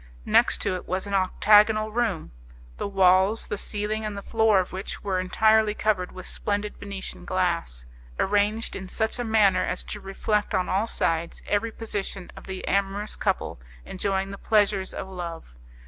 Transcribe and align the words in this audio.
Next 0.25 0.61
to 0.61 0.73
it 0.73 0.87
was 0.87 1.05
an 1.05 1.13
octagonal 1.13 1.91
room, 1.91 2.31
the 2.77 2.87
walls, 2.87 3.45
the 3.45 3.55
ceiling, 3.55 4.03
and 4.03 4.17
the 4.17 4.23
floor 4.23 4.59
of 4.59 4.71
which 4.71 5.03
were 5.03 5.19
entirely 5.19 5.75
covered 5.75 6.11
with 6.11 6.25
splendid 6.25 6.75
Venetian 6.77 7.23
glass, 7.23 7.85
arranged 8.17 8.75
in 8.75 8.89
such 8.89 9.19
a 9.19 9.23
manner 9.23 9.63
as 9.63 9.83
to 9.83 9.99
reflect 10.01 10.55
on 10.55 10.67
all 10.69 10.87
sides 10.87 11.43
every 11.45 11.71
position 11.71 12.31
of 12.35 12.47
the 12.47 12.67
amorous 12.67 13.15
couple 13.15 13.61
enjoying 13.85 14.31
the 14.31 14.39
pleasures 14.39 14.91
of 14.91 15.07
love. 15.07 15.53